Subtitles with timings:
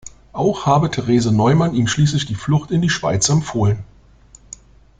[0.33, 3.83] Auch habe Therese Neumann ihm schließlich die Flucht in die Schweiz empfohlen.